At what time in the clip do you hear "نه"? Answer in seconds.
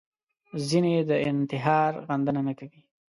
2.47-2.53